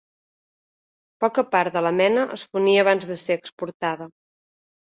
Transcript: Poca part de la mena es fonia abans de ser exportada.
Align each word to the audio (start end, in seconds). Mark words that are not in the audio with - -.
Poca 1.25 1.43
part 1.51 1.77
de 1.77 1.83
la 1.89 1.93
mena 1.99 2.23
es 2.39 2.47
fonia 2.55 2.81
abans 2.87 3.09
de 3.13 3.19
ser 3.27 3.39
exportada. 3.41 4.13